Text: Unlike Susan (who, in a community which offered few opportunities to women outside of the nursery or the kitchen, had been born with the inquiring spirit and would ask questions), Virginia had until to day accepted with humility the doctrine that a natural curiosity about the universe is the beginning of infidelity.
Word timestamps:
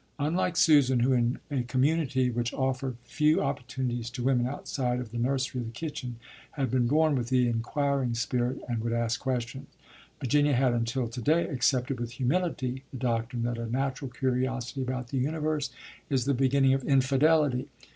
Unlike 0.17 0.57
Susan 0.57 1.01
(who, 1.01 1.13
in 1.13 1.37
a 1.51 1.61
community 1.61 2.31
which 2.31 2.55
offered 2.55 2.95
few 3.03 3.39
opportunities 3.43 4.09
to 4.09 4.23
women 4.23 4.47
outside 4.47 4.99
of 4.99 5.11
the 5.11 5.19
nursery 5.19 5.61
or 5.61 5.65
the 5.65 5.69
kitchen, 5.69 6.15
had 6.53 6.71
been 6.71 6.87
born 6.87 7.13
with 7.13 7.29
the 7.29 7.47
inquiring 7.47 8.15
spirit 8.15 8.59
and 8.67 8.81
would 8.83 8.93
ask 8.93 9.19
questions), 9.19 9.67
Virginia 10.19 10.53
had 10.55 10.73
until 10.73 11.07
to 11.07 11.21
day 11.21 11.47
accepted 11.47 11.99
with 11.99 12.13
humility 12.13 12.83
the 12.89 12.97
doctrine 12.97 13.43
that 13.43 13.59
a 13.59 13.69
natural 13.69 14.09
curiosity 14.09 14.81
about 14.81 15.09
the 15.09 15.19
universe 15.19 15.69
is 16.09 16.25
the 16.25 16.33
beginning 16.33 16.73
of 16.73 16.83
infidelity. 16.83 17.67